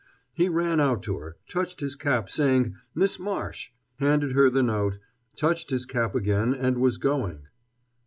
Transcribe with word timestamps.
He 0.33 0.49
ran 0.49 0.79
out 0.79 1.03
to 1.03 1.17
her, 1.19 1.35
touched 1.47 1.79
his 1.79 1.95
cap, 1.95 2.27
saying 2.27 2.75
"Miss 2.95 3.19
Marsh," 3.19 3.69
handed 3.99 4.31
her 4.31 4.49
the 4.49 4.63
note, 4.63 4.97
touched 5.35 5.69
his 5.69 5.85
cap 5.85 6.15
again, 6.15 6.55
and 6.55 6.79
was 6.79 6.97
going. 6.97 7.43